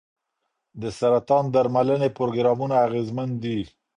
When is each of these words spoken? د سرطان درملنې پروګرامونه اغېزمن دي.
د 0.81 0.83
سرطان 0.99 1.45
درملنې 1.55 2.09
پروګرامونه 2.17 2.75
اغېزمن 2.87 3.29
دي. 3.43 3.59